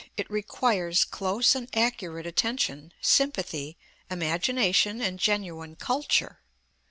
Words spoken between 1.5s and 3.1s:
and accurate attention,